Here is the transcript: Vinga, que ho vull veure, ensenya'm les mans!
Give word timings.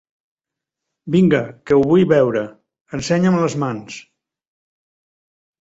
Vinga, 1.15 1.41
que 1.67 1.77
ho 1.81 1.83
vull 1.91 2.07
veure, 2.13 2.43
ensenya'm 2.99 3.39
les 3.45 3.59
mans! 3.65 4.03